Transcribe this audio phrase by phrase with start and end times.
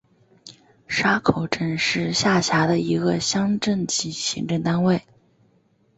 [0.87, 5.03] 沙口镇是下辖的一个乡镇级行政单位。